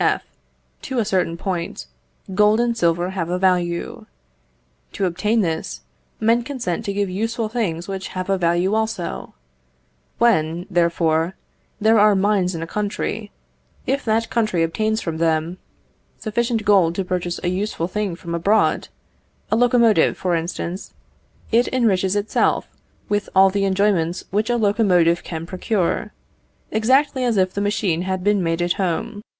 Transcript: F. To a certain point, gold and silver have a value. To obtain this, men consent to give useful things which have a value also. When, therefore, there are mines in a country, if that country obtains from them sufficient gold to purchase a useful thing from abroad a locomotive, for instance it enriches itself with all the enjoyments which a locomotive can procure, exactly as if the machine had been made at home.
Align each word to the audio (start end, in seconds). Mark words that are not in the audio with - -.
F. 0.03 0.23
To 0.81 0.97
a 0.97 1.05
certain 1.05 1.37
point, 1.37 1.85
gold 2.33 2.59
and 2.59 2.75
silver 2.75 3.11
have 3.11 3.29
a 3.29 3.37
value. 3.37 4.07
To 4.93 5.05
obtain 5.05 5.41
this, 5.41 5.81
men 6.19 6.41
consent 6.41 6.83
to 6.85 6.91
give 6.93 7.07
useful 7.07 7.49
things 7.49 7.87
which 7.87 8.07
have 8.17 8.27
a 8.27 8.35
value 8.35 8.73
also. 8.73 9.35
When, 10.17 10.65
therefore, 10.71 11.35
there 11.79 11.99
are 11.99 12.15
mines 12.15 12.55
in 12.55 12.63
a 12.63 12.65
country, 12.65 13.29
if 13.85 14.03
that 14.05 14.31
country 14.31 14.63
obtains 14.63 15.01
from 15.01 15.17
them 15.19 15.59
sufficient 16.17 16.65
gold 16.65 16.95
to 16.95 17.05
purchase 17.05 17.39
a 17.43 17.49
useful 17.49 17.87
thing 17.87 18.15
from 18.15 18.33
abroad 18.33 18.87
a 19.51 19.55
locomotive, 19.55 20.17
for 20.17 20.35
instance 20.35 20.95
it 21.51 21.67
enriches 21.71 22.15
itself 22.15 22.67
with 23.07 23.29
all 23.35 23.51
the 23.51 23.65
enjoyments 23.65 24.23
which 24.31 24.49
a 24.49 24.57
locomotive 24.57 25.23
can 25.23 25.45
procure, 25.45 26.11
exactly 26.71 27.23
as 27.23 27.37
if 27.37 27.53
the 27.53 27.61
machine 27.61 28.01
had 28.01 28.23
been 28.23 28.41
made 28.41 28.63
at 28.63 28.73
home. 28.81 29.21